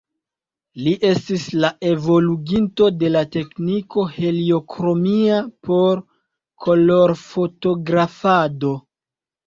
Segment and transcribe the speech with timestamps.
[0.85, 6.05] Li estis la evoluginto de la tekniko heliokromia por
[6.67, 8.79] kolorfotografado.